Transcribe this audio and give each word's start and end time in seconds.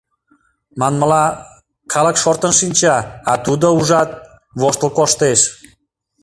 Манмыла, 0.79 1.25
калык 1.93 2.15
шортын 2.23 2.53
шинча, 2.59 2.95
а 3.31 3.33
тудо, 3.45 3.67
ужат, 3.79 4.09
воштыл 4.59 4.89
коштеш. 4.97 5.39